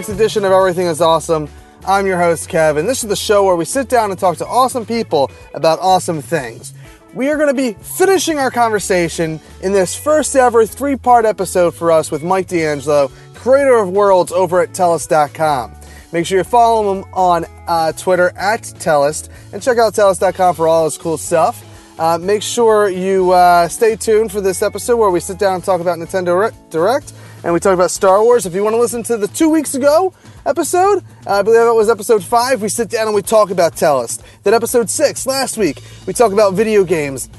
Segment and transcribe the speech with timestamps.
[0.00, 1.46] week's edition of Everything is Awesome.
[1.86, 2.86] I'm your host, Kevin.
[2.86, 6.22] This is the show where we sit down and talk to awesome people about awesome
[6.22, 6.72] things.
[7.12, 11.74] We are going to be finishing our conversation in this first ever three part episode
[11.74, 15.74] for us with Mike D'Angelo, creator of Worlds over at Tellus.com.
[16.12, 20.66] Make sure you follow him on uh, Twitter at Tellus and check out Tellus.com for
[20.66, 21.62] all his cool stuff.
[21.98, 25.64] Uh, make sure you uh, stay tuned for this episode where we sit down and
[25.64, 27.12] talk about Nintendo Direct
[27.42, 28.46] and we talk about Star Wars.
[28.46, 30.12] If you want to listen to the two weeks ago
[30.46, 34.22] episode, I believe that was episode five, we sit down and we talk about Tellus.
[34.42, 37.30] Then episode six, last week, we talk about video games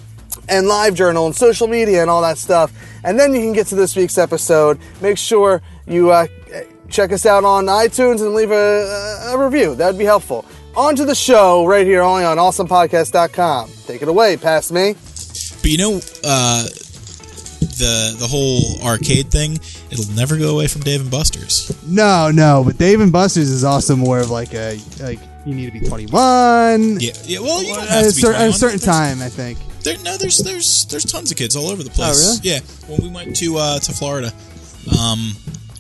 [0.50, 2.72] and live journal and social media and all that stuff.
[3.04, 4.80] And then you can get to this week's episode.
[5.02, 6.28] Make sure you uh,
[6.90, 9.76] check us out on iTunes and leave a, a review.
[9.76, 10.46] That would be helpful.
[10.76, 13.70] On to the show right here only on awesomepodcast.com.
[13.86, 14.94] Take it away, past me.
[14.94, 16.68] But you know, uh,
[17.82, 19.60] the the whole arcade thing,
[19.92, 21.72] it'll never go away from Dave and Buster's.
[21.86, 25.66] No, no, but Dave and Buster's is also more of like a like you need
[25.74, 27.00] to be 21.
[27.00, 27.40] Yeah, yeah.
[27.40, 29.58] Well, you don't At have a, to be cer- at a certain time, I think.
[29.84, 32.16] There, no, there's there's there's tons of kids all over the place.
[32.24, 32.40] Oh, really?
[32.44, 32.60] Yeah.
[32.88, 34.32] When we went to uh, to Florida,
[35.02, 35.32] um,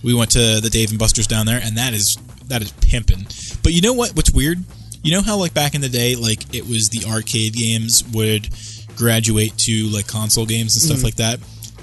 [0.03, 3.25] we went to the Dave and Buster's down there, and that is that is pimping.
[3.63, 4.16] But you know what?
[4.16, 4.57] What's weird?
[5.03, 8.49] You know how like back in the day, like it was the arcade games would
[8.97, 11.03] graduate to like console games and stuff Mhm.
[11.03, 11.39] like that.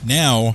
[0.07, 0.55] Now,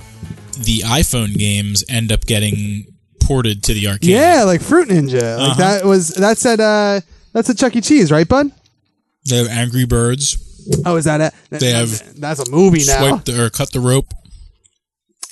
[0.58, 2.86] the iPhone games end up getting
[3.22, 4.10] ported to the arcade.
[4.10, 5.38] Yeah, like Fruit Ninja.
[5.38, 5.54] Like Uh-huh.
[5.58, 7.00] that was that's at uh
[7.32, 7.80] that's at Chuck E.
[7.80, 8.50] Cheese, right, bud?
[9.28, 10.36] They have Angry Birds.
[10.84, 11.34] Oh, is that it?
[11.50, 13.08] They have that's a movie now.
[13.08, 14.12] Swipe the, or cut the rope.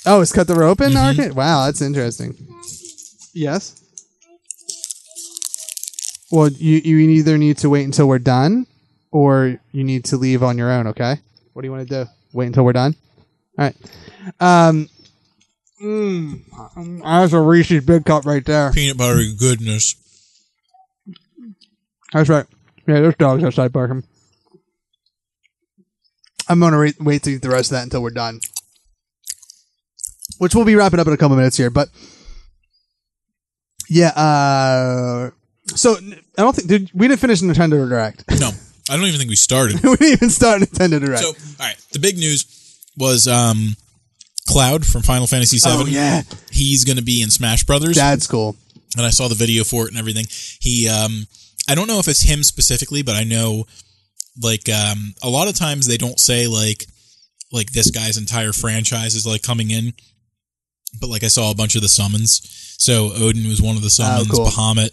[0.05, 0.95] Oh, it's cut the rope in Mhm.
[1.17, 1.33] arcade.
[1.33, 2.35] Wow, that's interesting.
[3.33, 3.75] Yes.
[6.31, 8.65] Well, you you either need to wait until we're done,
[9.11, 10.87] or you need to leave on your own.
[10.87, 11.19] Okay.
[11.53, 12.09] What do you want to do?
[12.33, 12.95] Wait until we're done.
[13.57, 13.75] All right.
[14.39, 14.89] Um.
[15.81, 18.71] Mm, that's a Reese's Big Cup right there.
[18.71, 19.95] Peanut buttery goodness.
[22.13, 22.45] That's right.
[22.87, 24.03] Yeah, there's dogs outside barking.
[26.47, 28.39] I'm gonna wait, wait to eat the rest of that until we're done,
[30.37, 31.69] which we'll be wrapping up in a couple minutes here.
[31.69, 31.89] But
[33.89, 35.31] yeah, uh,
[35.67, 38.23] so I don't think did, we didn't finish Nintendo Direct.
[38.39, 38.51] No,
[38.89, 39.81] I don't even think we started.
[39.83, 41.23] we didn't even start Nintendo Direct.
[41.23, 42.43] So, all right, the big news
[42.97, 43.75] was um,
[44.47, 45.63] Cloud from Final Fantasy VII.
[45.67, 46.23] Oh, yeah.
[46.51, 47.95] he's going to be in Smash Brothers.
[47.95, 48.55] That's cool.
[48.95, 50.25] And I saw the video for it and everything.
[50.59, 51.27] He, um,
[51.69, 53.65] I don't know if it's him specifically, but I know,
[54.41, 56.85] like, um, a lot of times they don't say like,
[57.51, 59.93] like this guy's entire franchise is like coming in,
[60.99, 62.41] but like I saw a bunch of the summons.
[62.77, 64.27] So Odin was one of the summons.
[64.31, 64.45] Oh, cool.
[64.47, 64.89] Bahamut,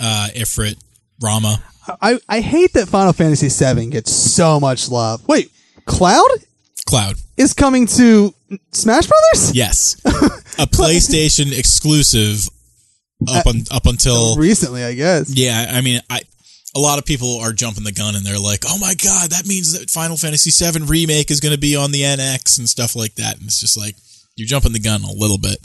[0.00, 0.76] uh, Ifrit,
[1.22, 1.62] Ramuh.
[2.00, 5.26] I I hate that Final Fantasy VII gets so much love.
[5.26, 5.50] Wait,
[5.86, 6.28] Cloud
[6.90, 7.16] Cloud.
[7.36, 8.34] is coming to
[8.72, 9.54] Smash Brothers?
[9.54, 9.96] Yes,
[10.58, 12.48] a PlayStation exclusive
[13.28, 15.30] up un, up until recently, I guess.
[15.30, 16.20] Yeah, I mean, I
[16.74, 19.46] a lot of people are jumping the gun and they're like, "Oh my god, that
[19.46, 22.94] means that Final Fantasy VII remake is going to be on the NX and stuff
[22.94, 23.96] like that." And it's just like
[24.36, 25.58] you're jumping the gun a little bit.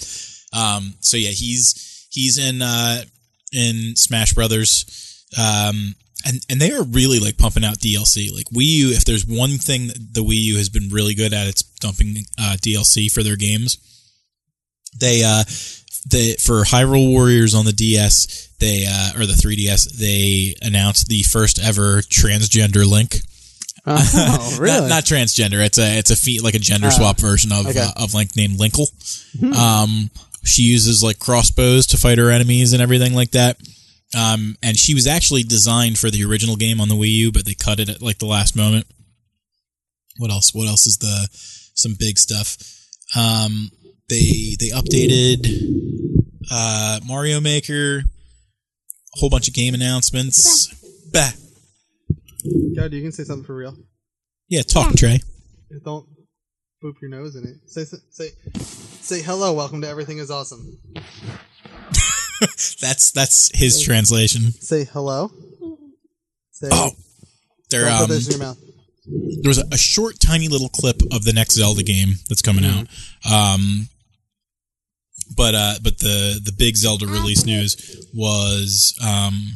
[0.53, 3.03] Um, so yeah, he's he's in uh,
[3.52, 5.24] in Smash Brothers.
[5.38, 8.34] Um, and, and they are really like pumping out DLC.
[8.34, 11.34] Like Wii U, if there's one thing that the Wii U has been really good
[11.34, 13.78] at, it's dumping uh, DLC for their games.
[15.00, 15.44] They uh,
[16.09, 21.24] they for Hyrule Warriors on the DS, they uh, or the 3DS, they announced the
[21.24, 23.18] first ever transgender Link.
[23.88, 24.81] Oh, really?
[24.81, 25.63] not, not transgender.
[25.63, 27.80] It's a it's a fe- like a gender Oh, swap version of okay.
[27.80, 28.88] uh, of Link named Linkle.
[29.56, 30.10] Um,
[30.44, 33.57] she uses like crossbows to fight her enemies and everything like that.
[34.15, 37.45] Um, and she was actually designed for the original game on the Wii U, but
[37.45, 38.85] they cut it at like the last moment.
[40.17, 40.53] What else?
[40.53, 41.27] What else is the
[41.73, 42.57] some big stuff?
[43.15, 43.71] Um,
[44.07, 45.47] they they updated
[46.50, 50.73] uh, Mario Maker, a whole bunch of game announcements.
[51.12, 51.31] Bah.
[52.75, 53.75] God, you can say something for real.
[54.47, 55.19] Yeah, talk Trey.
[55.83, 56.07] Don't
[56.81, 57.69] boop your nose in it.
[57.69, 58.29] Say say
[59.01, 59.53] say hello.
[59.53, 60.77] Welcome to Everything Is Awesome.
[62.82, 64.52] That's that's his translation.
[64.52, 65.32] Say hello.
[66.52, 66.92] Say, Oh,
[67.70, 68.58] There, um, in your mouth.
[69.06, 72.66] there was a, a short, tiny little clip of the next Zelda game that's coming
[72.66, 72.88] out.
[73.32, 73.90] Um,
[75.36, 79.54] but uh, but the the big Zelda release news was um,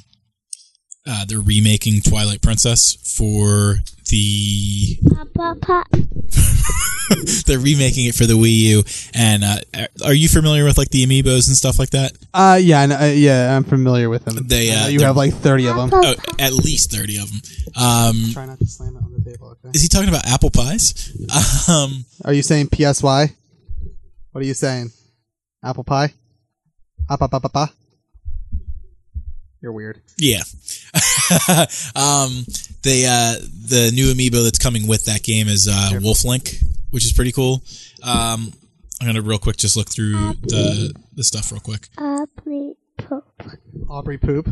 [1.10, 3.80] uh, they're remaking Twilight Princess for
[4.10, 4.98] the
[7.46, 8.84] they're remaking it for the Wii U.
[9.14, 9.58] And uh,
[10.06, 12.14] are you familiar with like the amiibos and stuff like that?
[12.34, 14.48] Uh, yeah, know- uh, yeah, I'm familiar with them.
[14.48, 15.90] They, uh, you have like thirty of them.
[15.92, 17.42] Oh, at least thirty of them.
[17.76, 19.50] Um, Try not to slam it on the table.
[19.50, 19.70] Okay.
[19.74, 21.12] is he talking about apple pies?
[21.70, 23.36] Um, Are you saying PSY?
[24.32, 24.92] What are you saying?
[25.64, 26.14] Apple pie?
[27.08, 27.72] Pa pa.
[29.62, 30.02] You're weird.
[30.18, 30.40] Yeah.
[31.96, 32.46] um,
[32.84, 36.56] the uh, the new amiibo that's coming with that game is uh, Wolf Link,
[36.92, 37.62] which is pretty cool.
[38.02, 38.54] Um,
[39.02, 41.88] I'm gonna real quick just look through the the stuff real quick.
[41.98, 43.26] Aubrey poop.
[43.90, 44.50] Aubrey poop.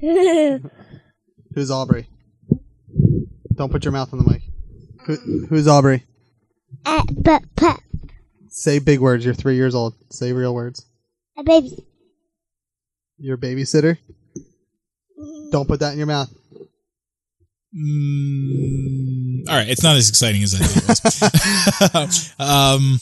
[1.54, 2.08] Who's Aubrey?
[3.54, 4.42] Don't put your mouth on the mic.
[5.06, 6.04] Who, who's Aubrey?
[6.84, 7.80] uh, but but
[8.48, 9.24] Say big words.
[9.24, 9.94] You're three years old.
[10.10, 10.84] Say real words.
[11.38, 11.86] a baby.
[13.18, 13.98] You're a babysitter.
[15.50, 16.30] Don't put that in your mouth.
[17.74, 22.34] Mm, all right, it's not as exciting as I thought it was.
[22.38, 23.00] um,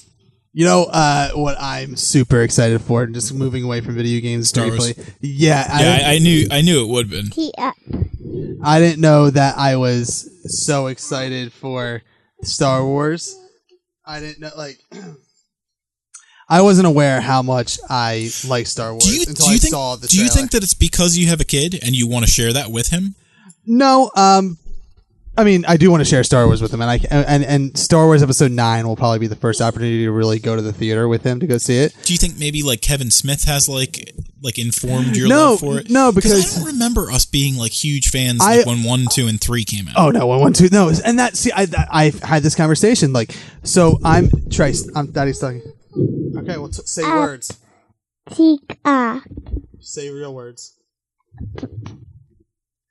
[0.54, 3.06] You know uh, what I'm super excited for?
[3.06, 4.92] Just moving away from video games Star Wars.
[4.94, 5.14] briefly.
[5.20, 7.30] Yeah, I, yeah, I, I knew I knew it would have been.
[7.32, 7.52] He.
[8.62, 12.02] I didn't know that I was so excited for
[12.42, 13.38] Star Wars.
[14.04, 14.78] I didn't know like.
[16.52, 19.58] I wasn't aware how much I like Star Wars Do you, until do you I
[19.58, 19.72] think?
[19.72, 22.24] saw the do you think that it's because you have a kid and you want
[22.26, 23.14] to share that with him?
[23.64, 24.58] No, um,
[25.38, 27.78] I mean, I do want to share Star Wars with him, and I and and
[27.78, 30.74] Star Wars Episode Nine will probably be the first opportunity to really go to the
[30.74, 31.96] theater with him to go see it.
[32.04, 34.12] Do you think maybe like Kevin Smith has like
[34.42, 35.88] like informed your No, love for it?
[35.88, 39.26] no, because I don't remember us being like huge fans I- like when one, two,
[39.26, 39.94] and three came out.
[39.96, 43.34] Oh no, one, one, two, no, and that see, I I've had this conversation like,
[43.62, 45.62] so I'm Trace, I'm Daddy's talking.
[46.42, 47.58] Okay, well, t- say Uh, words.
[48.30, 49.22] Tika.
[49.80, 50.74] Say real words.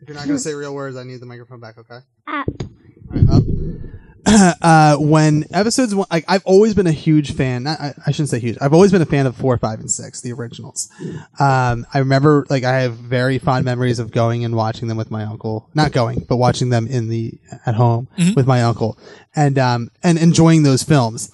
[0.02, 1.78] If you're not gonna say real words, I need the microphone back.
[1.78, 2.00] Okay.
[2.28, 2.48] Up.
[3.14, 3.44] Alright, up.
[4.62, 7.64] uh, when episodes one, like I've always been a huge fan.
[7.64, 8.58] Not, I, I shouldn't say huge.
[8.62, 10.90] I've always been a fan of four, five, and six, the originals.
[11.40, 15.10] Um, I remember, like, I have very fond memories of going and watching them with
[15.12, 15.70] my uncle.
[15.74, 17.34] Not going, but watching them in the
[17.66, 18.98] at home with my uncle,
[19.36, 21.32] and um, and enjoying those films.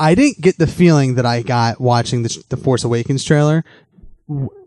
[0.00, 3.64] I didn't get the feeling that I got watching the, the Force Awakens trailer.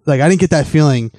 [0.05, 1.11] Like, I didn't get that feeling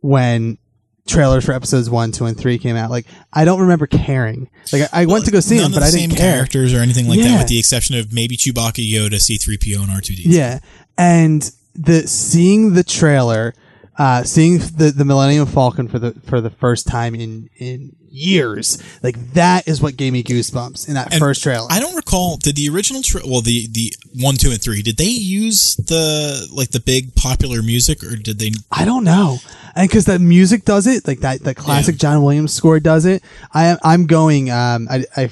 [0.00, 0.58] when
[1.06, 2.90] trailers for episodes one, two, and three came out.
[2.90, 4.48] Like, I don't remember caring.
[4.72, 6.34] Like, I, I went to go see them, but the I didn't same care.
[6.34, 7.28] characters or anything like Yeah.
[7.28, 10.20] that, with the exception of maybe Chewbacca, Yoda, C-3PO, and R2D2.
[10.26, 10.60] Yeah,
[10.96, 13.54] and the seeing the trailer,
[13.98, 18.82] uh, seeing the the Millennium Falcon for the for the first time in in years,
[19.02, 21.66] like that is what gave me goosebumps in that And first trailer.
[21.70, 22.36] I don't recall.
[22.38, 26.48] Did the original, tra- well, the the one, two, and three, did they use the
[26.52, 28.52] like the big popular music, or did they?
[28.70, 29.38] I don't know,
[29.74, 33.22] and because the music does it, like that, the classic John Williams score does it.
[33.52, 34.50] I am, I'm going.
[34.50, 35.30] Um, I, I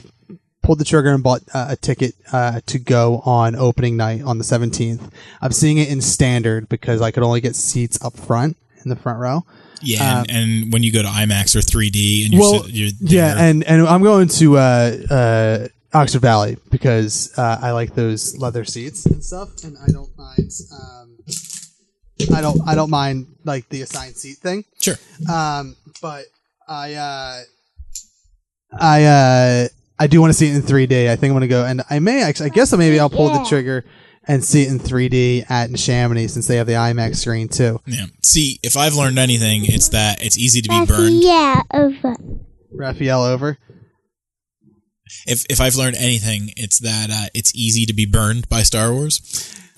[0.66, 4.38] pulled the trigger and bought uh, a ticket uh, to go on opening night on
[4.38, 5.12] the 17th.
[5.40, 8.96] I'm seeing it in standard because I could only get seats up front in the
[8.96, 9.44] front row.
[9.82, 12.72] Yeah, and, and when you go to IMAX or 3D, and you're, Uh, well, sit-
[12.74, 17.94] you're yeah, and and I'm going to uh, uh, Oxford Valley because uh, I like
[17.94, 20.50] those leather seats and stuff, and I don't mind.
[20.72, 21.18] Um,
[22.34, 24.64] I don't I don't mind like the assigned seat thing.
[24.80, 24.96] sure.
[25.30, 26.24] Um, but
[26.66, 27.42] I uh,
[28.80, 29.68] I uh,
[29.98, 31.08] I do want to see it in 3D.
[31.08, 32.50] I think I'm gonna go, and I may actually.
[32.50, 33.84] I guess maybe I'll pull the trigger
[34.28, 37.80] and see it in 3D at Neshaminy since they have the IMAX screen too.
[37.86, 38.06] Yeah.
[38.22, 41.22] See, if I've learned anything, it's that it's easy to be burned.
[41.22, 42.16] Yeah, over.
[42.72, 43.58] Raphael over.
[45.26, 48.92] If if I've learned anything, it's that uh, it's easy to be burned by Star
[48.92, 49.20] Wars.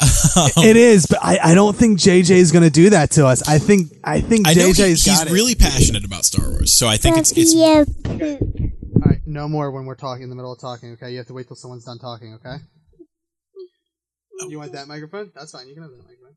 [0.58, 3.46] it is, but I, I don't think JJ is going to do that to us.
[3.48, 5.30] I think I think I know he- JJ's he's it.
[5.30, 7.84] really passionate about Star Wars, so I think it's it's Yeah,
[9.02, 10.92] All right, no more when we're talking in the middle of talking.
[10.92, 12.34] Okay, you have to wait till someone's done talking.
[12.34, 12.56] Okay.
[14.48, 15.30] You want that microphone?
[15.34, 15.68] That's fine.
[15.68, 16.36] You can have that microphone.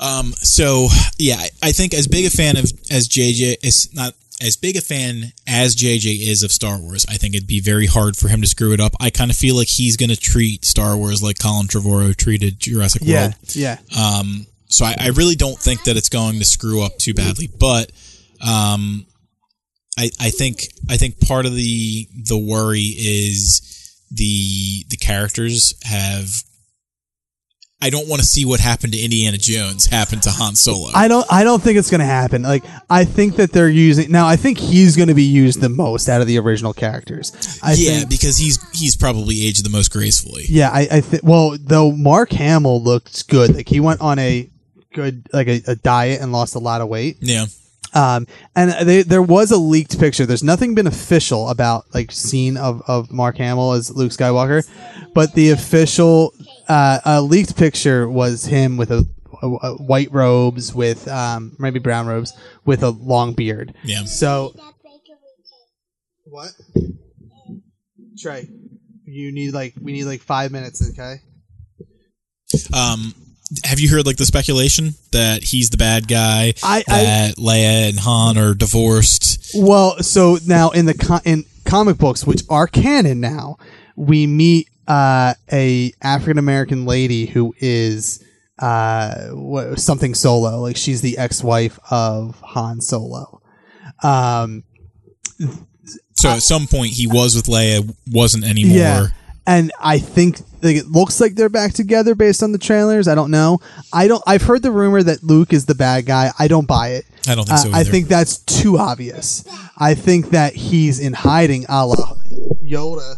[0.00, 4.14] Um, so yeah, I- I think as big a fan of as JJ is not
[4.42, 7.86] as big a fan as JJ is of Star Wars, I think it'd be very
[7.86, 8.94] hard for him to screw it up.
[9.00, 12.58] I kind of feel like he's going to treat Star Wars like Colin Trevorrow treated
[12.60, 13.34] Jurassic Yeah, World.
[13.54, 13.78] yeah.
[13.98, 17.46] Um, so I, I really don't think that it's going to screw up too badly,
[17.58, 17.92] but
[18.46, 19.06] um,
[19.96, 23.62] I I think I think part of the the worry is
[24.10, 26.28] the the characters have.
[27.78, 30.90] I don't want to see what happened to Indiana Jones happen to Han Solo.
[30.94, 31.26] I don't.
[31.30, 32.42] I don't think it's going to happen.
[32.42, 34.26] Like I think that they're using now.
[34.26, 37.32] I think he's going to be used the most out of the original characters.
[37.62, 40.44] I yeah, think, because he's he's probably aged the most gracefully.
[40.48, 40.70] yeah.
[40.70, 41.22] I, I think.
[41.22, 43.54] Well, though Mark Hamill looked good.
[43.54, 44.48] Like he went on a
[44.94, 47.18] good like a, a diet and lost a lot of weight.
[47.20, 47.44] Yeah.
[47.96, 50.26] Um, and they, there was a leaked picture.
[50.26, 54.68] There's nothing been official about like scene of, of Mark Hamill as Luke Skywalker,
[55.14, 56.34] but the official
[56.68, 59.06] uh, uh, leaked picture was him with a,
[59.42, 62.32] a- a white robes with um, maybe brown robes
[62.64, 63.72] with a long beard.
[63.82, 64.04] Yeah.
[64.04, 64.54] So
[66.24, 66.50] what?
[68.18, 68.48] Trey,
[69.04, 70.90] you need like we need like five minutes.
[70.92, 71.16] Okay.
[72.76, 73.14] Um,
[73.64, 76.54] have you heard like the speculation that he's the bad guy?
[76.62, 79.52] I- I- that Leia and Han are divorced.
[79.54, 83.56] Well, so now in the co- in comic books, which are canon now,
[83.96, 88.22] we meet uh, a African American lady who is
[88.58, 89.28] uh,
[89.76, 90.60] something Solo.
[90.60, 93.40] Like she's the ex wife of Han Solo.
[94.02, 94.64] Um,
[96.14, 98.76] So at some point he was with Leia, wasn't anymore.
[98.78, 99.06] yeah,
[99.46, 100.40] and I think
[100.74, 103.06] it looks like they're back together based on the trailers.
[103.06, 103.60] I don't know.
[103.92, 104.22] I don't.
[104.26, 106.32] I've heard the rumor that Luke is the bad guy.
[106.38, 107.04] I don't buy it.
[107.28, 109.44] I don't think so Uh, I think that's too obvious.
[109.76, 111.96] I think that he's in hiding, a la
[112.64, 113.16] Yoda.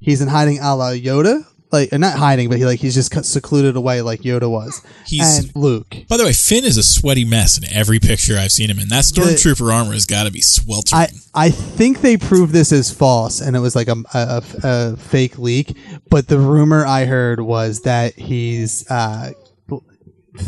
[0.00, 1.46] He's in hiding, a la Yoda.
[1.72, 4.82] Like, not hiding, but he like he's just secluded away like Yoda was.
[5.06, 5.94] He's- and Luke.
[6.08, 8.88] By the way, Finn is a sweaty mess in every picture I've seen him in.
[8.88, 11.00] That stormtrooper armor has got to be sweltering.
[11.00, 14.96] I I think they proved this is false, and it was like a, a, a
[14.96, 15.76] fake leak.
[16.08, 19.30] But the rumor I heard was that he's uh,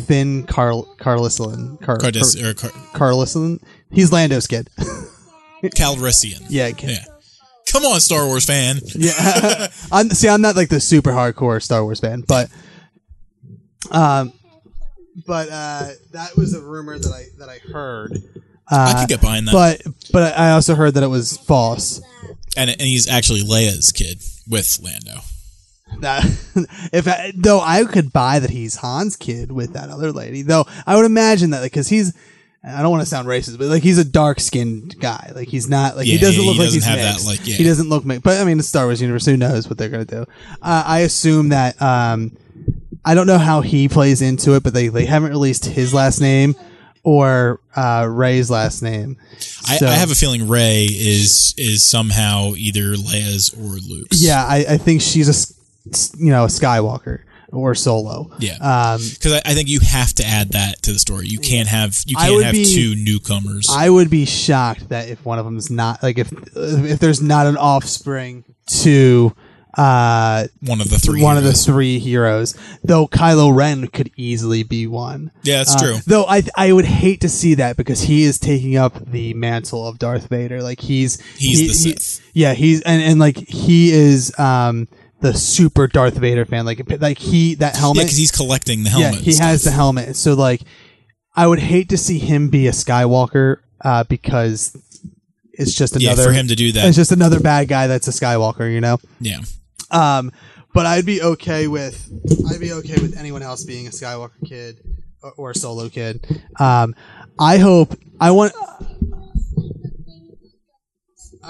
[0.06, 1.80] Finn Carl Carlislen.
[1.82, 3.62] Car, Cardis, Car, Car- Carlislen.
[3.92, 4.68] He's Lando's kid.
[5.62, 6.42] Calrissian.
[6.48, 7.04] yeah, Yeah.
[7.72, 8.78] Come on, Star Wars fan.
[8.94, 9.68] Yeah.
[9.92, 12.50] I'm see I'm not like the super hardcore Star Wars fan, but
[13.90, 14.32] um
[15.26, 18.18] but uh that was a rumor that I that I heard.
[18.70, 19.52] I Uh, could get behind that.
[19.52, 22.00] but but I also heard that it was false.
[22.56, 25.20] and and he's actually Leia's kid with Lando.
[26.00, 26.24] That
[26.92, 30.64] if I, though I could buy that he's Han's kid with that other lady, though
[30.86, 32.14] I would imagine that because he's
[32.64, 35.32] I don't want to sound racist, but like he's a dark skinned guy.
[35.34, 37.56] Like he's not like he doesn't he look like doesn't he's have that, like, yeah.
[37.56, 38.22] He doesn't look mixed.
[38.22, 40.26] But I mean, the Star Wars universe, who knows what they're gonna do?
[40.62, 42.36] Uh, I assume that um,
[43.04, 46.20] I don't know how he plays into it, but they they haven't released his last
[46.20, 46.54] name
[47.02, 49.16] or uh, Rey's last name.
[49.66, 54.22] I, So- I have a feeling Rey is is somehow either Leia's or Luke's.
[54.24, 55.54] yeah, I, I think she's a
[56.16, 58.30] you know a Skywalker or Solo.
[58.38, 58.54] Yeah.
[58.54, 61.26] Um, because I, I think you have to add that to the story.
[61.28, 63.68] You can't have you can't have be- two newcomers.
[63.70, 67.20] I would be shocked that if one of them is not like if if there's
[67.22, 69.34] not an offspring to
[69.74, 71.22] uh one of the three.
[71.22, 71.64] one of the heroes.
[71.64, 72.54] three heroes.
[72.84, 75.30] Though Kylo Ren could easily be one.
[75.44, 75.96] Yeah, that's Uh, true.
[76.06, 79.86] Though I I would hate to see that because he is taking up the mantle
[79.88, 80.62] of Darth Vader.
[80.62, 82.20] Like he's He's he- the he- Sith.
[82.34, 84.88] yeah, he's and, and like he is um
[85.22, 86.64] the super Darth Vader fan.
[86.66, 88.04] Like like he that Yeah, helmet.
[88.04, 89.12] because he's collecting the helmets.
[89.14, 89.34] yeah, helmet.
[89.34, 90.16] he has the helmet.
[90.16, 90.60] So like,
[91.34, 94.76] I would hate to see him be a Skywalker uh, because
[95.54, 96.86] it's just Yeah, another for him to do that.
[96.86, 98.98] It's just another bad guy that's a Skywalker, you know.
[99.20, 99.38] Yeah,
[99.90, 100.32] Um,
[100.74, 102.10] but I'd be okay with
[102.50, 104.80] I'd be okay with anyone else being a Skywalker kid
[105.22, 106.26] or, or a Solo kid.
[106.58, 106.94] Um,
[107.38, 108.52] I hope I want.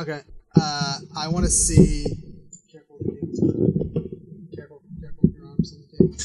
[0.00, 0.20] Okay,
[0.60, 2.06] uh, I want to see.
[3.38, 6.16] Careful, careful, careful your arms on the table.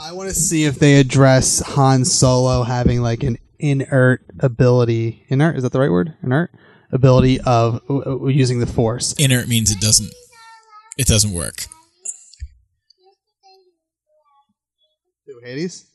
[0.00, 5.24] I want to see if they address Han Solo having like an inert ability.
[5.28, 6.14] Inert is that the right word?
[6.22, 6.50] Inert
[6.92, 9.12] ability of uh, uh, using the Force.
[9.14, 10.10] inert means it doesn't
[10.96, 11.66] it doesn't work.
[15.48, 15.86] Hades?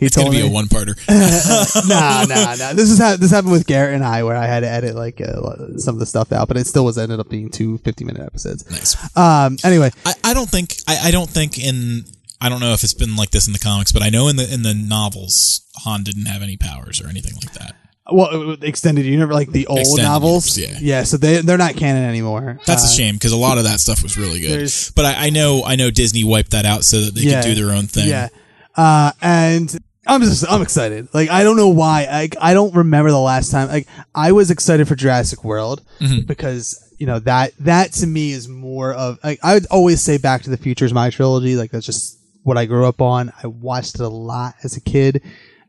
[0.00, 0.96] It's gonna told be a one-parter.
[1.88, 2.72] nah, nah, nah.
[2.72, 5.20] This is how this happened with Garrett and I, where I had to edit like
[5.20, 8.04] uh, some of the stuff out, but it still was ended up being two 50
[8.04, 8.68] minute episodes.
[8.70, 9.16] nice.
[9.16, 9.56] Um.
[9.64, 12.04] Anyway, I, I don't think I, I don't think in
[12.40, 14.36] I don't know if it's been like this in the comics, but I know in
[14.36, 17.74] the in the novels Han didn't have any powers or anything like that.
[18.10, 20.96] Well, uh, extended universe, like the old Extended novels, universe, yeah.
[20.98, 21.02] yeah.
[21.04, 22.58] So they they're not canon anymore.
[22.66, 24.70] That's Uh, a shame because a lot of that stuff was really good.
[24.94, 27.42] But I, I know I know Disney wiped that out so that they Yeah.
[27.42, 28.08] could do their own thing.
[28.08, 28.28] Yeah.
[28.76, 31.08] Uh, and I'm just I'm excited.
[31.12, 32.06] Like I don't know why.
[32.10, 33.68] I I don't remember the last time.
[33.68, 36.26] Like I was excited for Jurassic World Mm-hmm.
[36.26, 40.16] because you know that that to me is more of like I would always say
[40.18, 41.56] Back to the Future is my trilogy.
[41.56, 43.32] Like that's just what I grew up on.
[43.42, 45.22] I watched it a lot as a kid,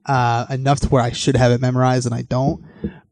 [0.05, 2.63] uh, enough to where I should have it memorized and I don't.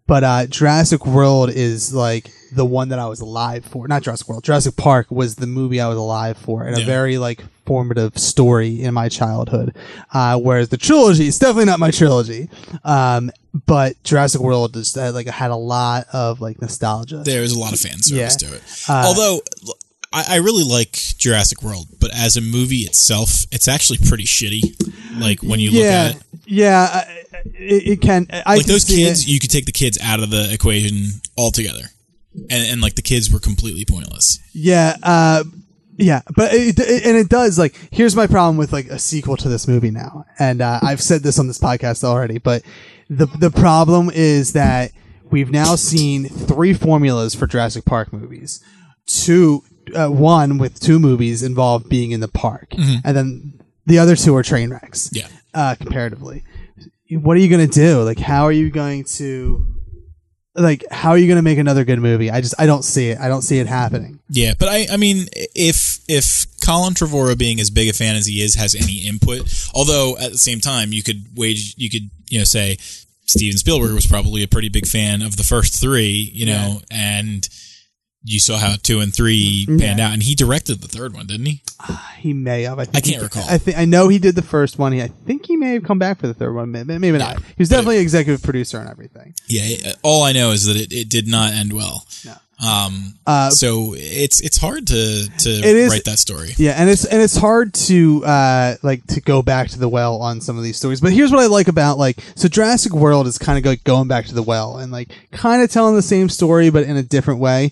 [0.07, 3.89] But uh, Jurassic World is like the one that I was alive for.
[3.89, 4.43] Not Jurassic World.
[4.45, 8.81] Jurassic Park was the movie I was alive for, and a very like formative story
[8.81, 9.75] in my childhood.
[10.13, 12.47] Uh, whereas the trilogy is definitely not my trilogy.
[12.85, 13.31] Um,
[13.65, 17.23] but Jurassic World just uh, like had a lot of like nostalgia.
[17.25, 18.47] There is a lot of fan service Yeah.
[18.47, 18.63] to it.
[18.87, 19.41] Uh, Although
[20.13, 24.61] I, I really like Jurassic World, but as a movie itself, it's actually pretty shitty.
[25.19, 27.03] Like when you look at it, yeah,
[27.45, 28.27] it, it can.
[28.31, 29.27] I like can those kids, it.
[29.27, 31.83] you could take the kids out of the equation altogether,
[32.49, 34.39] and and like the kids were completely pointless.
[34.53, 35.43] Yeah, uh,
[35.97, 37.75] yeah, but it, it, and it does like.
[37.91, 41.21] Here's my problem with like a sequel to this movie now, and uh, I've said
[41.21, 42.63] this on this podcast already, but
[43.09, 44.91] the the problem is that
[45.29, 48.63] we've now seen three formulas for Jurassic Park movies.
[49.05, 49.63] Two,
[49.95, 52.73] uh, one with two movies involved being in the park,
[53.03, 55.09] and then the other two are train wrecks.
[55.13, 55.27] Yeah.
[55.57, 56.43] Uh, comparatively.
[57.09, 58.03] What are you going to do?
[58.03, 59.65] Like, how are you going to,
[60.55, 62.29] like, how are you going to make another good movie?
[62.29, 63.17] I just, I don't see it.
[63.19, 64.19] I don't see it happening.
[64.29, 68.27] Yeah, but I, I mean, if if Colin Trevorrow being as big a fan as
[68.27, 72.09] he is has any input, although at the same time you could wage, you could
[72.27, 72.77] you know say
[73.25, 77.47] Steven Spielberg was probably a pretty big fan of the first three, you know, and
[78.27, 81.45] you saw how two and three panned out, and he directed the third one, didn't
[81.45, 81.61] he?
[81.79, 82.77] Uh, he may have.
[82.77, 83.45] I, think I can't he- recall.
[83.49, 84.91] I think I know he did the first one.
[84.91, 86.71] He, I think he may have come back for the third one.
[86.71, 87.37] Maybe, maybe not.
[87.39, 89.33] He was definitely executive producer and everything.
[89.47, 89.93] Yeah.
[90.03, 92.05] All I know is that it, it did not end well.
[92.25, 92.35] No.
[92.65, 93.13] Um.
[93.25, 96.53] Uh, so it's it's hard to to is- write that story.
[96.57, 100.17] Yeah, and it's and it's hard to uh like to go back to the well
[100.21, 100.99] on some of these stories.
[100.99, 104.07] But here's what I like about like so Jurassic World is kind of like going
[104.07, 107.03] back to the well and like kind of telling the same story but in a
[107.03, 107.71] different way.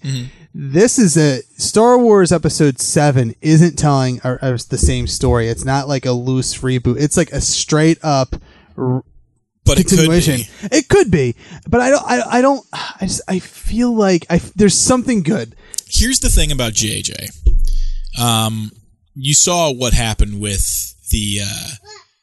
[0.58, 4.38] This is a Star Wars Episode Seven isn't telling uh,
[4.70, 5.50] the same story.
[5.50, 6.96] It's not like a loose reboot.
[6.98, 8.38] It's like a straight up
[9.66, 10.48] But it could be.
[10.72, 11.36] It could be,
[11.68, 12.04] but I don't.
[12.06, 12.66] I, I don't.
[12.72, 13.22] I just.
[13.28, 14.38] I feel like I.
[14.56, 15.56] There's something good.
[15.88, 17.32] here's the thing about JJ.
[18.22, 18.72] Um,
[19.16, 21.70] you saw what happened with the uh,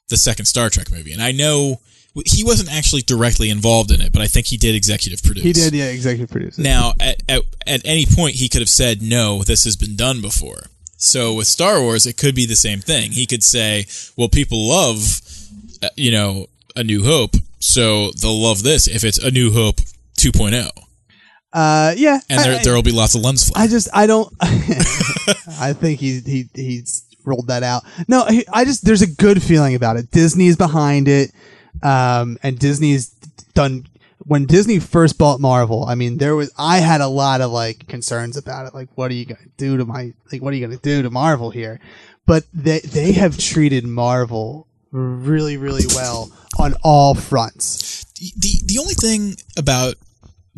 [0.09, 1.81] the second Star Trek movie, and I know
[2.27, 5.43] he wasn't actually directly involved in it, but I think he did executive produce.
[5.43, 6.59] He did, yeah, executive produce.
[6.59, 10.21] Now, at, at at any point, he could have said, "No, this has been done
[10.21, 10.65] before."
[10.97, 13.13] So with Star Wars, it could be the same thing.
[13.13, 15.21] He could say, "Well, people love,
[15.83, 19.77] uh, you know, A New Hope, so they'll love this if it's A New Hope
[20.19, 20.71] 2.0.
[21.53, 23.65] Uh, yeah, And there, there will be lots of lens flare.
[23.65, 24.33] I just I don't.
[24.41, 27.83] I think he he he's rolled that out.
[28.09, 30.11] No, I just there's a good feeling about it.
[30.11, 31.31] Disney's behind it,
[31.83, 33.11] um, and Disney's
[33.55, 33.87] done.
[34.25, 37.87] When Disney first bought Marvel, I mean, there was I had a lot of like
[37.89, 38.75] concerns about it.
[38.75, 40.41] Like, what are you gonna do to my like?
[40.41, 41.81] What are you gonna do to Marvel here?
[42.25, 48.05] But they they have treated Marvel really really well on all fronts.
[48.15, 49.95] the the only thing about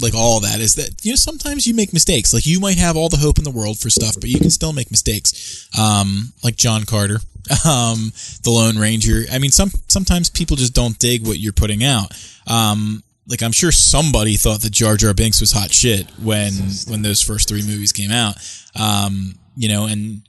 [0.01, 2.35] like all that is that you know sometimes you make mistakes.
[2.35, 4.51] Like you might have all the hope in the world for stuff but you can
[4.51, 5.69] still make mistakes.
[5.79, 7.19] Um like john carter
[7.65, 9.23] um the lone ranger.
[9.33, 12.13] I mean some sometimes people just don't dig what you're putting out.
[12.47, 16.53] Um like i'm sure somebody thought that jar jar binks was hot shit when
[16.89, 18.35] when those first three movies came out.
[18.75, 20.23] Um you know and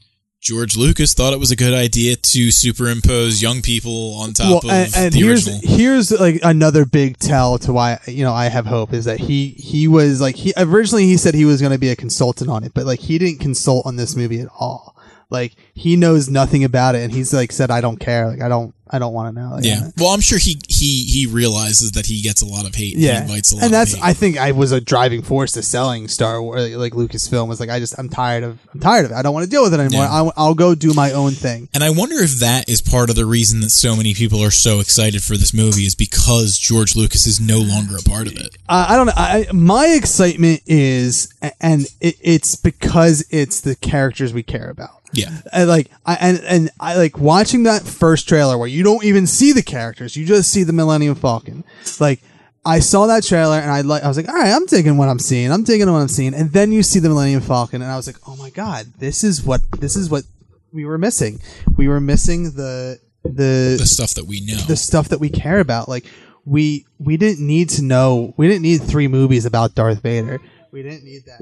[0.45, 4.69] George Lucas thought it was a good idea to superimpose young people on top of
[4.69, 5.75] and, and the here's original.
[5.75, 9.49] here's like another big tell to why you know I have hope is that he
[9.58, 12.63] he was like he originally he said he was going to be a consultant on
[12.63, 14.94] it, but like he didn't consult on this movie at all.
[15.29, 18.27] Like he knows nothing about it, and he's like said, "I don't care.
[18.27, 19.89] Like I don't I don't want to know." Like, Yeah.
[19.97, 22.93] Well, I'm sure he he he realizes that he gets a lot of hate.
[22.93, 23.99] and Yeah, He invites a lot and that's.
[24.01, 27.69] I think I was a driving force to selling Star Wars, like Lucasfilm was like
[27.69, 29.15] I just I'm tired of I'm tired of it.
[29.15, 30.05] I don't want to deal with it anymore.
[30.05, 30.23] Yeah.
[30.23, 31.69] I, I'll go do my own thing.
[31.73, 34.51] and I wonder if that is part of the reason that so many people are
[34.51, 38.33] so excited for this movie is because George Lucas is no longer a part of
[38.38, 38.55] it.
[38.69, 39.13] Uh, I don't know.
[39.15, 44.94] I, my excitement is, and it, it's because it's the characters we care about.
[45.17, 45.41] Yeah.
[45.51, 49.28] And like I and and I like watching that first trailer where you don't even
[49.28, 51.63] see the characters, you just see the Millennium Falcon.
[51.99, 52.21] Like
[52.65, 55.10] I saw that trailer and I like I was like, all right, I'm digging what
[55.10, 55.51] I'm seeing.
[55.51, 56.34] I'm digging what I'm seeing.
[56.34, 59.23] And then you see the Millennium Falcon, and I was like, oh my god, this
[59.23, 60.23] is what this is what
[60.71, 61.39] we were missing.
[61.78, 64.58] We were missing the the The stuff that we know.
[64.67, 65.88] the stuff that we care about.
[65.89, 66.06] Like
[66.45, 68.34] we we didn't need to know.
[68.38, 70.39] We didn't need three movies about Darth Vader.
[70.71, 71.41] We didn't need that.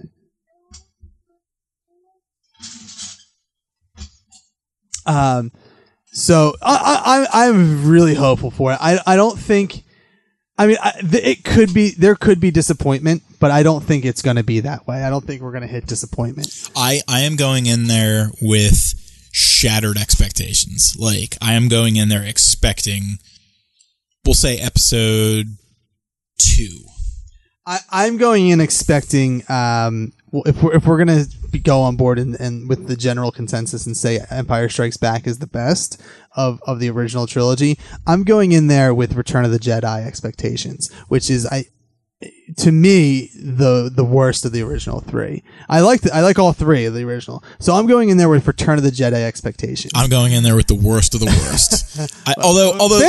[5.05, 5.51] Um,
[6.11, 8.77] so I, I I'm really hopeful for it.
[8.81, 9.83] I I don't think.
[10.55, 14.21] I mean, I, it could be there could be disappointment, but I don't think it's
[14.21, 15.03] going to be that way.
[15.03, 16.69] I don't think we're going to hit disappointment.
[16.75, 18.93] I I am going in there with
[19.31, 20.95] shattered expectations.
[20.97, 23.17] Like I am going in there expecting
[24.25, 25.47] we'll say episode
[26.39, 26.67] 2.
[27.65, 31.95] I, I'm going in expecting um, well, if we're if we're gonna be, go on
[31.95, 36.01] board and, and with the general consensus and say Empire Strikes Back is the best
[36.35, 40.91] of of the original trilogy, I'm going in there with Return of the Jedi expectations,
[41.07, 41.65] which is I
[42.57, 45.43] to me the the worst of the original three.
[45.69, 48.29] I like the, I like all three of the original, so I'm going in there
[48.29, 49.91] with Return of the Jedi expectations.
[49.95, 51.99] I'm going in there with the worst of the worst.
[52.27, 52.99] I, although although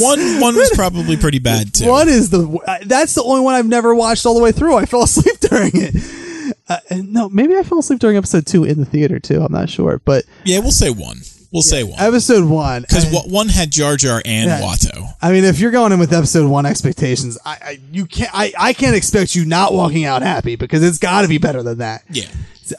[0.00, 1.88] one, one one was probably pretty bad too.
[1.88, 4.76] One is the that's the only one I've never watched all the way through.
[4.76, 6.25] I fell asleep during it.
[6.68, 9.42] Uh, no, maybe I fell asleep during episode two in the theater too.
[9.42, 11.18] I'm not sure, but Yeah, we'll say one.
[11.52, 12.82] We'll We'll say one Episode one.
[12.82, 14.60] because one had Jar Jar and Yeah.
[14.60, 15.14] Watto.
[15.22, 18.30] I mean, if you're going in with episode one expectations, I, I you can't.
[18.34, 21.62] I, I can't expect you not walking out happy because it's got to be better
[21.62, 22.02] than that.
[22.10, 22.26] Yeah.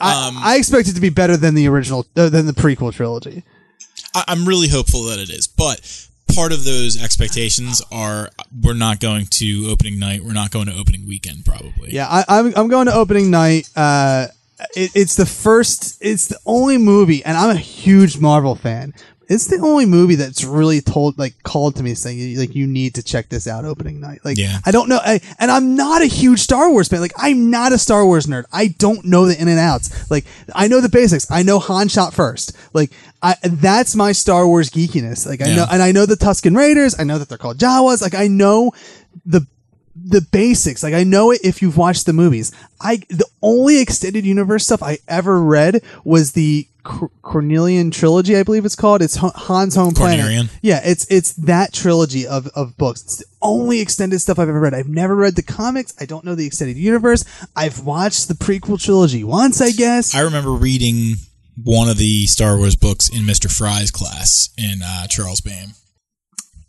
[0.01, 2.93] I, Um, I expect it to be better than the original, uh, than the prequel
[2.93, 3.43] trilogy.
[4.13, 5.79] I, I'm really hopeful that it is, but
[6.37, 8.29] part of those expectations are
[8.61, 10.23] we're not going to opening night.
[10.23, 11.91] We're not going to opening weekend, probably.
[11.91, 13.67] Yeah, I, I'm I'm going to opening night.
[13.75, 14.27] Uh,
[14.75, 15.97] it, it's the first.
[15.99, 18.93] It's the only movie, and I'm a huge Marvel fan.
[19.29, 22.95] It's the only movie that's really told, like, called to me saying, like, you need
[22.95, 24.19] to check this out opening night.
[24.23, 24.59] Like, Yeah.
[24.65, 27.01] I don't know, I, and I'm not a huge Star Wars fan.
[27.01, 28.45] Like, I'm not a Star Wars nerd.
[28.53, 30.09] I don't know the in and outs.
[30.09, 31.29] Like, I know the basics.
[31.29, 32.55] I know Han shot first.
[32.73, 35.27] Like, I that's my Star Wars geekiness.
[35.27, 35.55] Like, I Yeah.
[35.57, 36.95] know, and I know the Tusken Raiders.
[36.97, 38.01] I know that they're called Jawas.
[38.01, 38.71] Like, I know
[39.25, 39.45] the
[39.99, 40.83] the basics.
[40.83, 42.51] Like I know it if you've watched the movies.
[42.79, 48.43] I the only extended universe stuff I ever read was the Cor- Cornelian trilogy, I
[48.43, 49.01] believe it's called.
[49.01, 50.19] It's Han's home planet.
[50.19, 50.49] Cornelian.
[50.61, 53.03] Yeah, it's it's that trilogy of of books.
[53.03, 54.73] It's the only extended stuff I've ever read.
[54.73, 55.93] I've never read the comics.
[55.99, 57.25] I don't know the extended universe.
[57.55, 60.15] I've watched the prequel trilogy once, I guess.
[60.15, 61.15] I remember reading
[61.61, 63.51] one of the Star Wars books in Mr.
[63.51, 65.73] Fry's class in uh, Charles Boehm.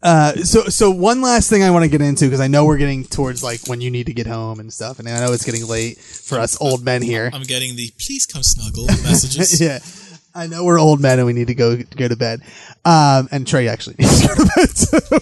[0.01, 2.79] Uh, so so one last thing I want to get into because I know we're
[2.79, 5.45] getting towards like when you need to get home and stuff, and I know it's
[5.45, 7.31] getting late for us old men here.
[7.33, 9.61] I'm getting the please come snuggle messages.
[9.61, 9.79] yeah.
[10.35, 12.43] I know we're old men and we need to go go to bed.
[12.85, 14.69] Um, and Trey actually needs to go to bed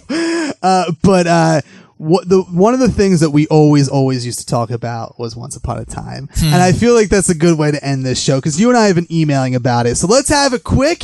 [0.09, 0.53] too.
[0.62, 1.61] Uh, but uh,
[1.97, 5.35] what the one of the things that we always always used to talk about was
[5.37, 8.21] Once Upon a Time, and I feel like that's a good way to end this
[8.23, 9.97] show because you and I have been emailing about it.
[9.97, 11.03] So let's have a quick.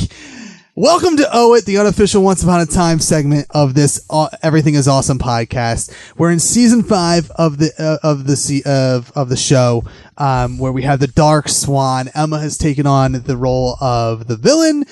[0.75, 4.73] Welcome to Owe It, the unofficial Once Upon a Time segment of this uh, Everything
[4.73, 5.95] Is Awesome podcast.
[6.17, 9.83] We're in season five of the uh, of the se- of of the show,
[10.17, 12.09] um, where we have the Dark Swan.
[12.15, 14.85] Emma has taken on the role of the villain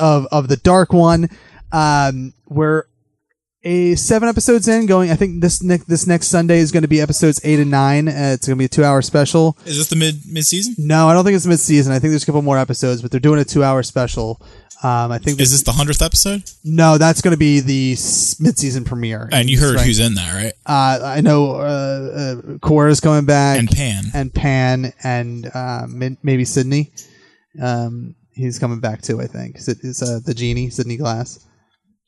[0.00, 1.28] of of the Dark One.
[1.70, 2.86] Um, we're
[3.62, 5.10] a seven episodes in, going.
[5.12, 8.08] I think this next this next Sunday is going to be episodes eight and nine.
[8.08, 9.56] Uh, it's going to be a two hour special.
[9.64, 10.74] Is this the mid mid season?
[10.78, 11.92] No, I don't think it's mid season.
[11.92, 14.42] I think there's a couple more episodes, but they're doing a two hour special.
[14.80, 16.44] Um, I think Is this the hundredth episode?
[16.62, 17.90] no, that's going to be the
[18.38, 19.28] mid-season premiere.
[19.32, 19.84] And you heard Right.
[19.84, 20.52] who's in that, right?
[20.64, 24.04] Uh, I know uh, uh, Cora's coming back, And Pan.
[24.14, 25.86] and Pan, and uh,
[26.22, 26.92] maybe Sidney.
[27.60, 29.20] Um, he's coming back too.
[29.20, 31.44] I think is uh, the genie, Sidney Glass.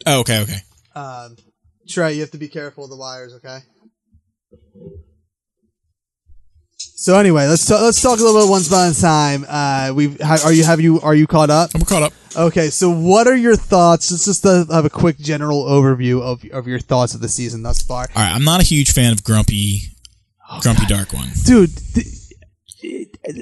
[0.06, 0.58] Oh, okay, okay.
[0.94, 1.36] Um,
[1.88, 3.58] Trey, you have to be careful of the wires, okay?
[6.78, 9.44] So anyway, let's talk, let's talk a little bit once upon a time.
[9.48, 11.70] Uh, we've ha- are you have you are you caught up?
[11.74, 12.12] I'm caught up.
[12.36, 14.10] Okay, so what are your thoughts?
[14.10, 17.62] Let's just uh, have a quick general overview of, of your thoughts of the season
[17.62, 18.06] thus far.
[18.14, 19.80] All right, I'm not a huge fan of Grumpy,
[20.60, 21.30] Grumpy Dark One.
[21.44, 22.04] Dude, the,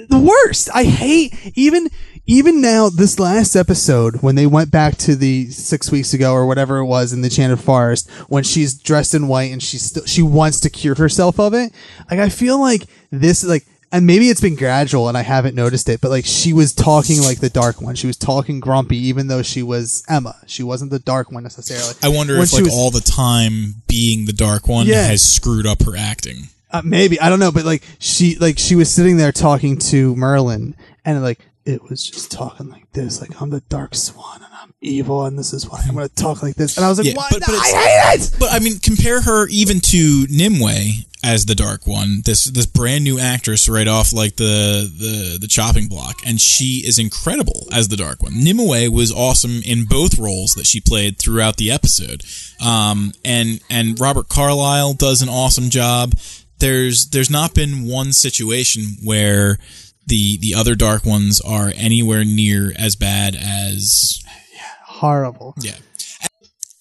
[0.09, 0.69] the worst.
[0.75, 1.89] I hate even
[2.27, 6.47] even now this last episode when they went back to the 6 weeks ago or
[6.47, 10.05] whatever it was in the Enchanted Forest when she's dressed in white and she still
[10.05, 11.73] she wants to cure herself of it.
[12.11, 15.89] Like I feel like this like and maybe it's been gradual and I haven't noticed
[15.89, 17.95] it, but like she was talking like the dark one.
[17.95, 20.37] She was talking grumpy even though she was Emma.
[20.47, 21.95] She wasn't the dark one necessarily.
[22.03, 25.07] I wonder When if like was- all the time being the Dark One Yeah.
[25.07, 26.49] has screwed up her acting.
[26.71, 30.15] Uh, maybe I don't know, but like she like she was sitting there talking to
[30.17, 34.53] Merlin, and like it was just talking like this, like I'm the Dark Swan and
[34.53, 36.77] I'm evil, and this is why I'm going to talk like this.
[36.77, 37.31] And I was like, Yeah, what?
[37.31, 38.31] but- but I hate it.
[38.39, 42.23] But I mean, compare her even to Nimue as the Dark One.
[42.25, 46.83] This this brand new actress right off like the the the chopping block, and she
[46.87, 48.33] is incredible as the Dark One.
[48.43, 52.23] Nimue was awesome in both roles that she played throughout the episode.
[52.65, 56.15] Um, and and Robert Carlyle does an awesome job.
[56.59, 59.59] There's there's not been one situation where
[60.07, 64.23] the the other Dark Ones are anywhere near as bad as
[64.85, 65.55] Horrible.
[65.61, 65.77] yeah.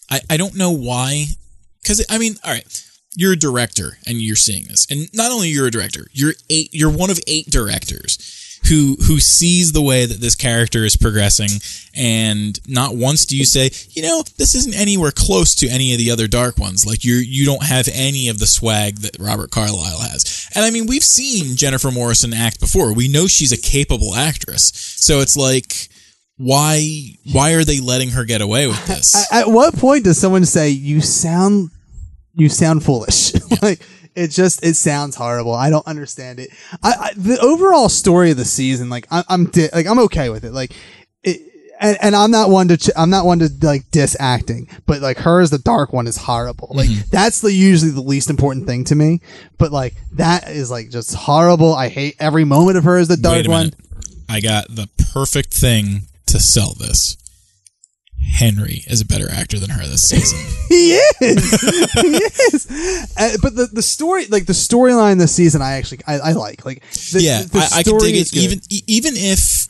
[0.10, 1.26] I, I don't know why.
[1.84, 2.84] Because, I mean, all right.
[3.20, 4.86] You're a director and you're seeing this.
[4.92, 9.20] And not only you're a director, you're eight, you're one of eight directors who, who
[9.20, 11.50] sees the way that this character is progressing.
[11.96, 16.00] And not once do you say, you know, this isn't anywhere close to any of
[16.00, 16.86] the other dark ones.
[16.86, 20.48] Like you you don't have any of the swag that Robert Carlyle has.
[20.54, 22.94] And I mean, we've seen Jennifer Morrison act before.
[22.94, 24.72] We know she's a capable actress.
[24.76, 25.90] So it's like,
[26.38, 29.32] why why are they letting her get away with this?
[29.32, 31.72] At what point does someone say you sound
[32.38, 33.34] you sound foolish?
[33.62, 33.82] like
[34.16, 35.54] it just it sounds horrible.
[35.54, 36.50] I don't understand it.
[36.82, 40.30] I, I the overall story of the season, like I, I'm di- like I'm okay
[40.30, 40.54] with it.
[40.54, 40.74] Like
[41.24, 41.42] it.
[41.80, 45.00] And, and I'm not one to ch- I'm not one to like diss acting, but
[45.00, 46.72] like her as the dark one is horrible.
[46.74, 47.10] Like Mm-hmm.
[47.12, 49.22] that's the usually the least important thing to me.
[49.60, 51.76] But like that is like just horrible.
[51.76, 53.74] I hate every moment of her as the dark one.
[54.28, 57.16] I got the perfect thing to sell this.
[58.22, 60.38] Henry is a better actor than her this season.
[60.70, 61.62] he is.
[61.94, 63.14] he is.
[63.18, 66.66] Uh, but the the story, like the storyline this season, I actually I, I like.
[66.66, 68.32] Like, the, yeah, the I, I can dig it.
[68.32, 68.40] good.
[68.40, 69.68] Even even if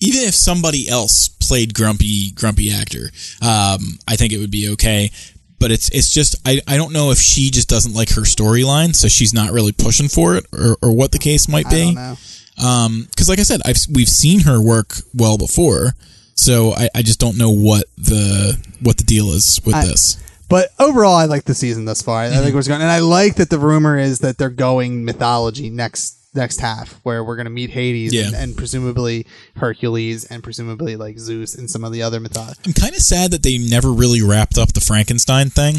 [0.00, 3.10] even if somebody else played grumpy grumpy actor,
[3.42, 5.10] um, I think it would be okay.
[5.58, 8.94] But it's it's just I, I don't know if she just doesn't like her storyline,
[8.94, 11.94] so she's not really pushing for it, or, or what the case might be.
[11.94, 12.18] don't.
[12.62, 15.94] Um, because like I said, I've we've seen her work well before,
[16.34, 20.18] so I, I just don't know what the what the deal is with I- this.
[20.46, 22.20] But overall, I like the season thus far.
[22.20, 22.42] I Mm-hmm.
[22.42, 26.18] think what's going, and I like that the rumor is that they're going mythology next
[26.34, 28.26] next half, where we're going to meet Hades Yeah.
[28.26, 29.24] and, and presumably
[29.56, 32.60] Hercules and presumably like Zeus and some of the other mythology.
[32.66, 35.76] I'm kind of sad that they never really wrapped up the Frankenstein thing.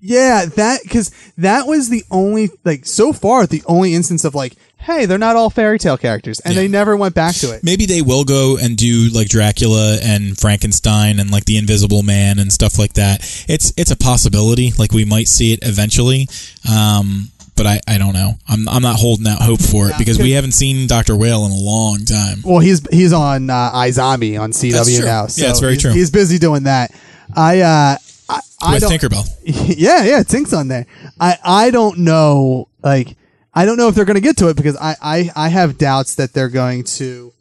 [0.00, 4.54] Yeah, that because that was the only like so far the only instance of like,
[4.78, 6.62] hey, they're not all fairy tale characters, and Yeah.
[6.62, 7.62] they never went back to it.
[7.62, 12.38] Maybe they will go and do like Dracula and Frankenstein and like the Invisible Man
[12.38, 13.20] and stuff like that.
[13.48, 14.72] It's it's a possibility.
[14.78, 16.28] Like we might see it eventually.
[16.70, 18.38] Um, but I, I don't know.
[18.48, 21.52] I'm I'm not holding out hope for it because we haven't seen Doctor Whale in
[21.52, 22.38] a long time.
[22.42, 25.04] Well, he's he's on uh, iZombie on CW That's true.
[25.04, 25.22] now.
[25.36, 25.92] Yeah, it's very he's, true.
[25.92, 26.90] He's busy doing that.
[27.36, 27.96] I uh,
[28.30, 28.84] I, I With.
[28.84, 29.26] Tinkerbell.
[29.76, 30.86] yeah, yeah, Tink's on there.
[31.18, 32.68] I I don't know.
[32.82, 33.16] Like,
[33.52, 35.78] I don't know if they're going to get to it because I I I have
[35.78, 37.32] doubts that they're going to.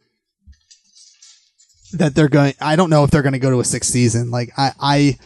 [1.94, 2.54] That they're going.
[2.62, 4.32] I don't know if they're going to go to a sixth season.
[4.32, 5.18] Like I I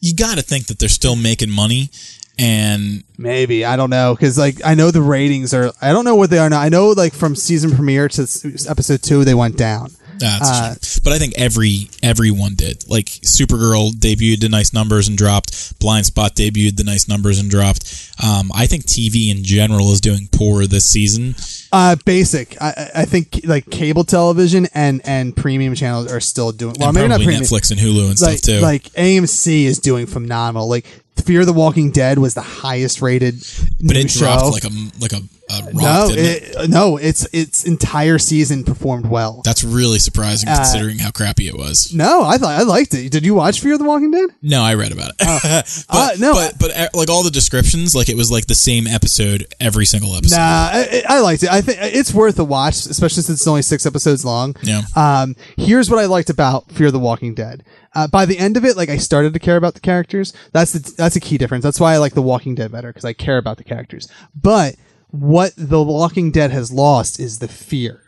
[0.00, 1.90] You got to think that they're still making money,
[2.38, 5.72] and maybe I don't know because like I know the ratings are.
[5.80, 6.60] I don't know what they are now.
[6.60, 8.22] I know like from season premiere to
[8.68, 9.90] episode two they went down.
[10.18, 11.00] That's Uh, true.
[11.04, 12.88] But I think every everyone did.
[12.88, 15.52] Like Supergirl debuted the nice numbers and dropped.
[15.80, 18.10] Blindspot debuted the nice numbers and dropped.
[18.22, 21.34] Um, I think TV in general is doing poor this season.
[21.72, 22.60] Uh, basic.
[22.62, 26.88] I, I think like cable television and and premium channels are still doing well.
[26.88, 27.42] and maybe not premium.
[27.42, 28.60] Netflix and Hulu and like stuff too.
[28.60, 30.68] like AMC is doing phenomenal.
[30.68, 30.86] Like
[31.24, 33.34] Fear the Walking Dead was the highest rated
[33.82, 34.20] but it show.
[34.20, 35.16] dropped like a like a,
[35.50, 35.74] a rock.
[35.74, 36.16] no, it?
[36.56, 39.42] it, no, its its entire season performed well.
[39.44, 41.92] That's really surprising Uh, considering how crappy it was.
[41.92, 43.10] no, I thought I liked it.
[43.10, 44.30] Did you watch Fear the Walking Dead?
[44.42, 45.16] No, I read about it.
[45.88, 48.54] but, Uh, no, but but uh, like all the descriptions, like it was like the
[48.54, 50.36] same episode every single episode.
[50.36, 51.50] Nah, I, I liked it.
[51.50, 54.54] I think it's worth a watch, especially since it's only six episodes long.
[54.62, 54.82] Yeah.
[54.94, 57.64] Um, here's what I liked about Fear the Walking Dead.
[57.96, 60.34] Uh, by the end of it, like I started to care about the characters.
[60.52, 61.64] That's the, that's a key difference.
[61.64, 64.06] That's why I like The Walking Dead better because I care about the characters.
[64.34, 64.76] But
[65.10, 68.02] what The Walking Dead has lost is the fear.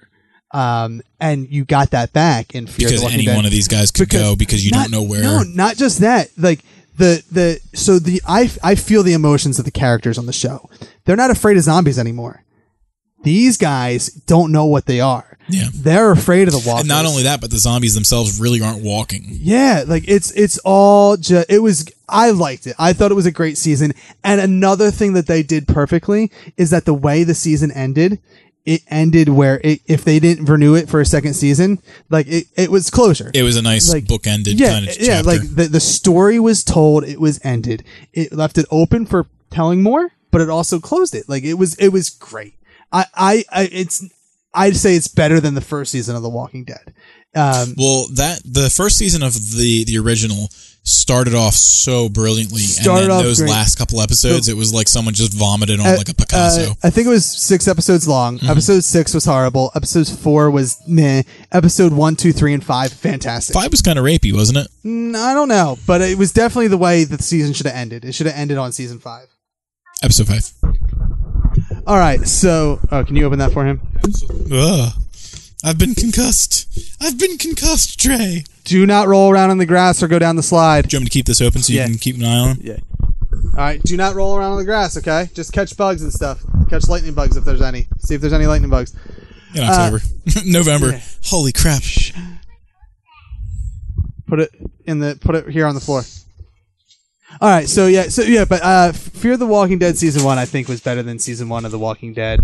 [0.50, 3.66] Um, and you got that back in Fear because the any Dead one of these
[3.68, 5.22] guys could because go because you not- don't know where.
[5.22, 6.28] No, not just that.
[6.36, 6.60] Like
[6.96, 10.68] the the so the I I feel the emotions of the characters on the show.
[11.04, 12.44] They're not afraid of zombies anymore.
[13.24, 15.36] These guys don't know what they are.
[15.50, 15.68] Yeah.
[15.74, 16.80] They're afraid of the walkers.
[16.82, 19.24] And not only that, but the zombies themselves really aren't walking.
[19.30, 22.76] Yeah, like it's it's all just it was I liked it.
[22.78, 23.92] I thought it was a great season.
[24.22, 28.20] And another thing that they did perfectly is that the way the season ended,
[28.66, 31.78] it ended where it, if they didn't renew it for a second season,
[32.10, 33.30] like it, it was closure.
[33.32, 35.28] It was a nice Like, bookended yeah, kind of yeah, chapter.
[35.30, 37.84] like the the story was told, it was ended.
[38.12, 41.26] It left it open for telling more, but it also closed it.
[41.26, 42.52] Like it was it was great.
[42.92, 44.04] I I, I it's
[44.54, 46.94] I'd say it's better than the first season of The Walking Dead.
[47.34, 50.48] Um, well, that the first season of the the original
[50.82, 53.50] started off so brilliantly, Started and then those great.
[53.50, 56.70] last couple episodes, it was like someone just vomited on uh, like a Picasso.
[56.70, 58.38] uh, I think it was six episodes long.
[58.38, 58.48] Mm-hmm.
[58.50, 59.70] Episode six was horrible.
[59.74, 61.22] Episode four was meh.
[61.52, 63.52] Episode one, two, three, and five fantastic.
[63.52, 64.68] Five was kind of rapey, wasn't it?
[64.84, 67.76] Mm, I don't know, but it was definitely the way that the season should have
[67.76, 68.06] ended.
[68.06, 69.26] It should have ended on season five.
[70.02, 70.50] Episode five.
[71.88, 73.80] All right, so oh, can you open that for him?
[74.52, 74.92] Ugh.
[75.64, 76.68] I've been concussed.
[77.00, 78.44] I've been concussed, Trey.
[78.64, 80.86] Do not roll around in the grass or go down the slide.
[80.86, 81.86] Do you want me to keep this open so you Yeah.
[81.86, 82.58] can keep an eye on him?
[82.62, 82.76] Yeah.
[83.32, 83.82] All right.
[83.82, 84.98] Do not roll around on the grass.
[84.98, 85.30] Okay.
[85.32, 86.40] Just catch bugs and stuff.
[86.68, 87.88] Catch lightning bugs if there's any.
[88.00, 88.94] See if there's any lightning bugs.
[89.54, 90.00] In October.
[90.44, 90.88] November.
[90.88, 91.00] Uh, yeah.
[91.24, 91.82] Holy crap.
[94.26, 94.50] Put it
[94.84, 95.18] in the.
[95.20, 96.02] Put it here on the floor.
[97.40, 97.66] All right.
[97.68, 98.08] So yeah.
[98.08, 98.44] So yeah.
[98.44, 101.64] But uh, Fear the Walking Dead season one, I think, was better than season one
[101.64, 102.40] of The Walking Dead.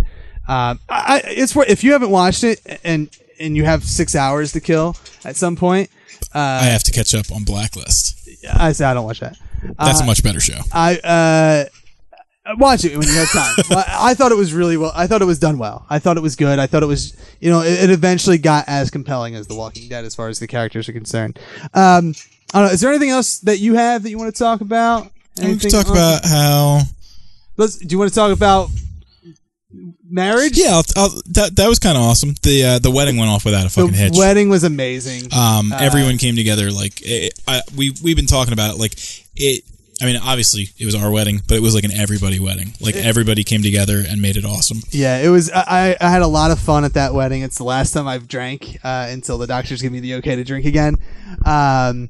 [0.46, 3.08] Um, I, it's wor- if you haven't watched it and
[3.40, 5.90] and you have six hours to kill at some point.
[6.34, 8.28] Uh, I have to catch up on Blacklist.
[8.52, 9.36] I say I don't watch that.
[9.78, 10.58] That's Uh, a much better show.
[10.72, 11.64] I uh
[12.58, 13.54] watch it when you have time.
[13.88, 14.92] I thought it was really well.
[14.94, 15.86] I thought it was done well.
[15.88, 16.58] I thought it was good.
[16.58, 19.88] I thought it was you know it, it eventually got as compelling as The Walking
[19.88, 21.38] Dead as far as the characters are concerned.
[21.72, 22.14] Um,
[22.52, 22.72] I don't know.
[22.74, 25.10] Is there anything else that you have that you want to talk about?
[25.38, 26.82] We Anything can talk on- about how
[27.56, 27.76] Let's.
[27.76, 28.70] Do you want to talk about
[30.08, 30.56] marriage.
[30.56, 32.34] Yeah, I'll, I'll, that that was kind of awesome.
[32.42, 34.12] The uh, the wedding went off without a the fucking hitch.
[34.12, 35.32] The wedding was amazing.
[35.32, 36.70] Um, Uh, everyone came together.
[36.70, 38.78] Like it, I, we we've been talking about it.
[38.78, 38.94] Like
[39.36, 39.64] it.
[40.02, 42.74] I mean, obviously it was our wedding, but it was like an everybody wedding.
[42.80, 44.78] Like everybody came together and made it awesome.
[44.90, 45.52] Yeah, it was.
[45.52, 47.42] I, I had a lot of fun at that wedding.
[47.42, 50.42] It's the last time I've drank uh, until the doctors give me the okay to
[50.42, 50.96] drink again.
[51.46, 52.08] Um,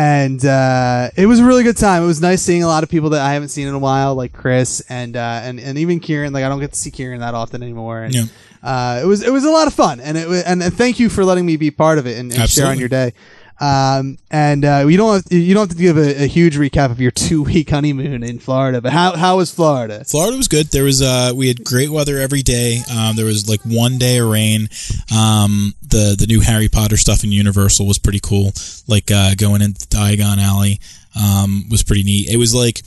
[0.00, 2.02] and uh, it was a really good time.
[2.02, 4.14] It was nice seeing a lot of people that I haven't seen in a while,
[4.14, 6.32] like Chris and uh, and and even Kieran.
[6.32, 8.02] Like I don't get to see Kieran that often anymore.
[8.04, 8.24] And, Yeah.
[8.62, 11.00] uh, it was it was a lot of fun, and it wa- and, and thank
[11.00, 13.12] you for letting me be part of it and, and share on your day.
[13.60, 16.90] Um, and uh, you don't have, you don't have to give a, a huge recap
[16.90, 20.02] of your two week honeymoon in Florida, but how how was Florida?
[20.04, 20.68] Florida was good.
[20.68, 22.78] There was uh we had great weather every day.
[22.90, 24.68] Um, there was like one day of rain.
[25.14, 28.52] Um, the the new Harry Potter stuff in Universal was pretty cool.
[28.86, 30.80] Like uh, going into Diagon Alley
[31.14, 32.30] um, was pretty neat.
[32.30, 32.80] It was like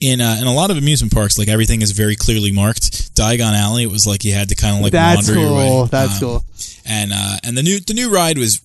[0.00, 3.14] in uh, in a lot of amusement parks, like everything is very clearly marked.
[3.14, 5.82] Diagon Alley, it was like you had to kind of like That's wander your cool.
[5.84, 5.88] way.
[5.90, 6.44] That's Um, cool.
[6.84, 8.60] And uh, and the new the new ride was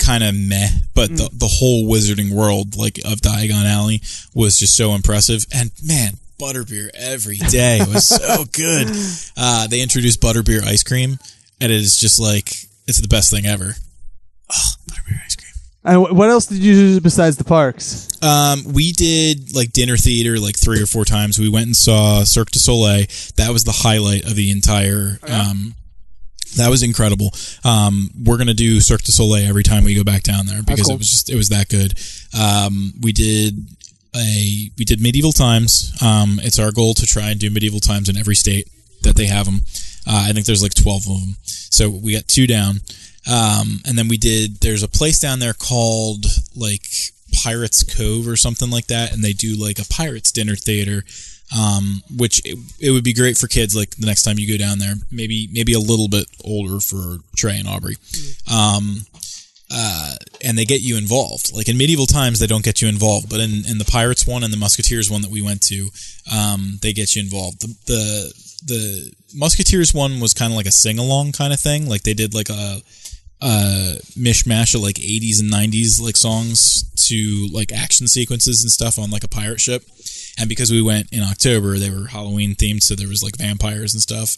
[0.00, 1.16] kind of meh, but Mm.
[1.18, 4.00] the the whole Wizarding World like of Diagon Alley
[4.34, 5.44] was just so impressive.
[5.52, 8.88] And man, butterbeer every day was so good.
[9.36, 11.18] Uh, they introduced butterbeer ice cream,
[11.60, 12.52] and it is just like
[12.86, 13.74] it's the best thing ever.
[14.52, 15.46] Oh, butterbeer ice cream.
[15.82, 18.06] And what else did you do besides the parks?
[18.22, 21.38] Um, we did like dinner theater like three or four times.
[21.38, 23.06] We went and saw Cirque du Soleil.
[23.36, 25.18] That was the highlight of the entire.
[25.26, 25.74] Um,
[26.56, 27.32] that was incredible.
[27.64, 30.86] Um, we're gonna do Cirque du Soleil every time we go back down there because
[30.86, 30.96] cool.
[30.96, 31.94] it was just it was that good.
[32.38, 33.54] Um, we did
[34.14, 35.92] a we did medieval times.
[36.02, 38.68] Um, it's our goal to try and do medieval times in every state
[39.02, 39.62] that they have them.
[40.06, 41.36] Uh, I think there's like twelve of them.
[41.44, 42.76] So we got two down.
[43.30, 44.60] Um, and then we did.
[44.60, 46.24] There's a place down there called
[46.56, 46.86] like
[47.42, 51.04] Pirates Cove or something like that, and they do like a pirates dinner theater.
[51.56, 53.74] Um, which it, it would be great for kids.
[53.74, 57.18] Like the next time you go down there, maybe maybe a little bit older for
[57.36, 57.96] Trey and Aubrey.
[58.52, 59.06] Um,
[59.72, 61.54] uh, and they get you involved.
[61.54, 64.42] Like in medieval times, they don't get you involved, but in, in the pirates one
[64.42, 65.88] and the musketeers one that we went to,
[66.32, 67.60] um, they get you involved.
[67.60, 68.34] The the,
[68.66, 71.88] the musketeers one was kind of like a sing along kind of thing.
[71.88, 72.80] Like they did like a
[73.42, 78.98] uh mishmash of like 80s and 90s like songs to like action sequences and stuff
[78.98, 79.82] on like a pirate ship
[80.38, 83.94] and because we went in october they were halloween themed so there was like vampires
[83.94, 84.36] and stuff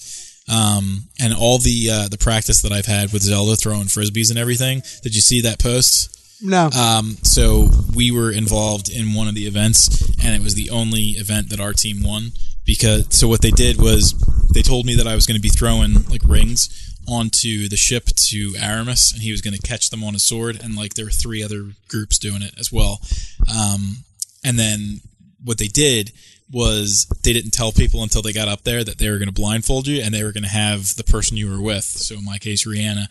[0.53, 4.39] um and all the uh the practice that i've had with zelda throwing frisbees and
[4.39, 6.09] everything did you see that post
[6.45, 6.71] No.
[6.77, 11.15] um, so we were involved in one of the events, and it was the only
[11.23, 12.33] event that our team won.
[12.67, 14.13] Because so what they did was
[14.53, 16.69] they told me that I was going to be throwing like rings
[17.07, 20.59] onto the ship to Aramis, and he was going to catch them on a sword,
[20.63, 23.01] and like there were three other groups doing it as well.
[23.49, 23.99] Um,
[24.45, 25.01] and then
[25.45, 26.13] what they did
[26.51, 29.33] was they didn't tell people until they got up there that they were going to
[29.35, 31.85] blindfold you, and they were going to have the person you were with.
[31.85, 33.07] So in my case, Rihanna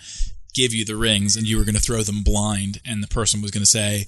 [0.53, 3.41] give you the rings and you were going to throw them blind and the person
[3.41, 4.05] was going to say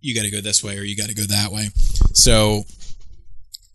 [0.00, 1.68] you got to go this way or you got to go that way
[2.12, 2.64] so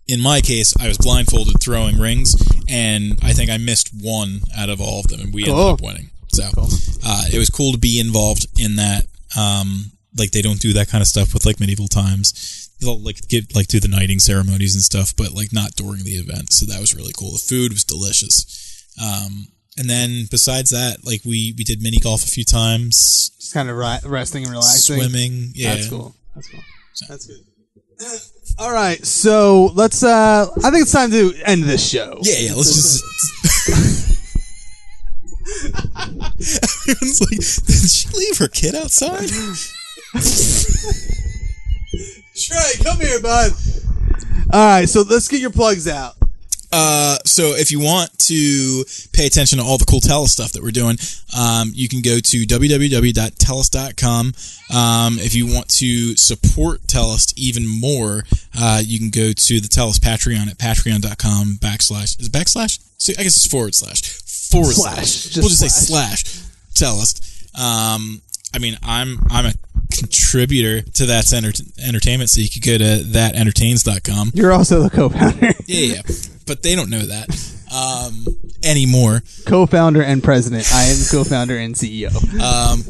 [0.08, 2.36] in my case i was blindfolded throwing rings
[2.68, 5.54] and i think i missed one out of all of them and we Cool.
[5.58, 6.44] ended up winning so
[7.06, 9.06] uh, it was cool to be involved in that
[9.40, 13.28] um, like they don't do that kind of stuff with like medieval times they'll like
[13.28, 16.65] get like do the knighting ceremonies and stuff but like not during the event so
[16.65, 21.54] that was really cool the food was delicious um, and then besides that, like we
[21.58, 24.98] we did mini golf a few times, Just kind of ri- resting and relaxing.
[25.00, 25.52] swimming.
[25.56, 26.15] Yeah, That's cool.
[26.36, 26.60] That's cool.
[27.08, 27.46] That's good.
[28.60, 30.04] All right, so let's.
[30.04, 32.20] uh I think it's time to end this show.
[32.24, 32.54] Yeah, yeah.
[32.56, 33.04] Let's just.
[36.89, 39.30] Everyone's like, did she leave her kid outside?
[42.39, 43.51] Trey, come here, bud.
[44.51, 46.16] All right, so let's get your plugs out.
[46.72, 50.61] Uh, so if you want to pay attention to all the cool Telus stuff that
[50.61, 50.97] we're doing,
[51.38, 54.26] um, you can go to www.telus.com.
[54.76, 58.24] Um, if you want to support Telus even more,
[58.57, 62.80] uh, you can go to the Telus Patreon at patreon.com backslash, is it backslash?
[62.97, 64.01] So I guess it's forward slash.
[64.51, 64.95] Forward Slash.
[64.95, 65.24] slash.
[65.24, 66.24] Just we'll just say slash.
[66.24, 67.59] slash Telus.
[67.59, 68.22] Um,
[68.53, 69.53] I mean, I'm, I'm a
[70.00, 74.32] contributor to That's Enter- Entertainment, so you could go to thatentertains.com.
[74.34, 76.02] You're also the co-founder, Yeah, yeah.
[76.47, 77.30] But they don't know that
[77.72, 78.26] um,
[78.64, 79.22] anymore.
[79.45, 80.68] co-founder and president.
[80.74, 82.10] I am co-founder and CEO.
[82.41, 82.82] Um,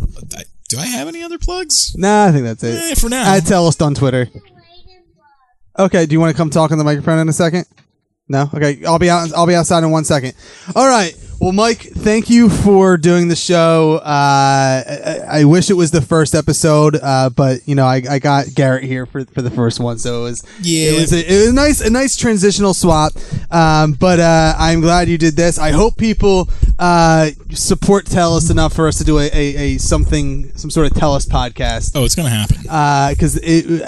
[0.70, 1.95] do I have any other plugs?
[1.97, 2.91] Nah, I think that's it.
[2.91, 3.30] Eh, for now.
[3.32, 4.30] I tell us on Twitter.
[5.78, 7.66] Okay, do you want to come talk on the microphone in a second?
[8.30, 8.49] No.
[8.53, 8.86] Okay.
[8.86, 9.34] I'll be out.
[9.34, 10.34] I'll be outside in one second.
[10.75, 11.15] All right.
[11.41, 13.95] Well, Mike, thank you for doing the show.
[14.03, 14.03] Uh,
[15.30, 18.53] I, I wish it was the first episode, uh, but you know, I, I got
[18.53, 20.89] Garrett here for, for the first one, so it was Yeah.
[20.91, 23.13] it was a, it was a nice a nice transitional swap.
[23.49, 25.57] Um, but uh, I'm glad you did this.
[25.57, 30.51] I hope people uh, support Tellus enough for us to do a, a, a something
[30.57, 32.57] some sort of Tellus podcast Oh, it's gonna happen.
[33.13, 33.82] because it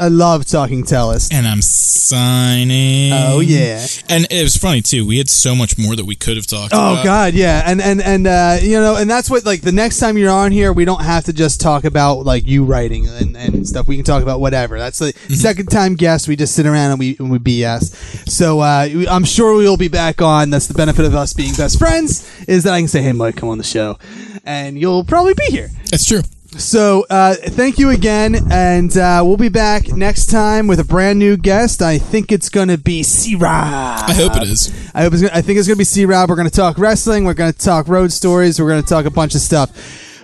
[0.00, 1.28] I love talking Tellus.
[1.32, 3.12] and I'm signing.
[3.12, 3.86] Oh yeah.
[4.08, 5.06] And it was funny too.
[5.06, 7.04] We had so much more that we could have talked Oh about.
[7.04, 10.18] God, yeah, and and and uh, you know, and that's what like the next time
[10.18, 13.66] you're on here, we don't have to just talk about like you writing and, and
[13.66, 13.86] stuff.
[13.86, 14.78] We can talk about whatever.
[14.78, 16.28] That's the second time guest.
[16.28, 18.28] We just sit around and we and we BS.
[18.28, 20.50] So uh, I'm sure we will be back on.
[20.50, 23.36] That's the benefit of us being best friends is that I can say, "Hey, Mike,
[23.36, 23.98] come on the show,"
[24.44, 25.70] and you'll probably be here.
[25.90, 26.22] That's true.
[26.58, 31.18] So uh, thank you again, and uh, we'll be back next time with a brand
[31.18, 31.80] new guest.
[31.80, 34.02] I think it's gonna be C Rob.
[34.08, 34.72] I hope it is.
[34.94, 36.28] I hope it's gonna, I think it's gonna be C Rob.
[36.28, 37.24] We're gonna talk wrestling.
[37.24, 38.60] We're gonna talk road stories.
[38.60, 39.70] We're gonna talk a bunch of stuff.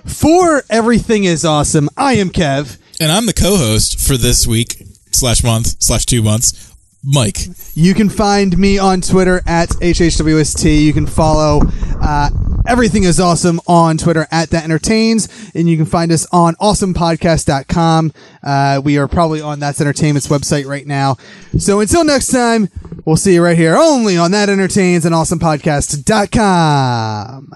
[0.05, 1.89] For everything is awesome.
[1.97, 2.79] I am Kev.
[3.01, 6.76] And I'm the co-host for this week slash month slash two months.
[7.07, 7.39] Mike.
[7.75, 10.83] You can find me on Twitter at HHWST.
[10.83, 11.61] You can follow
[12.03, 12.31] uh,
[12.67, 15.29] Everything is Awesome on Twitter at That Entertains.
[15.55, 18.13] And you can find us on awesomepodcast.com.
[18.43, 21.17] Uh, we are probably on That's Entertainment's website right now.
[21.59, 22.69] So until next time,
[23.05, 27.53] we'll see you right here only on That Entertains and awesomepodcast.com.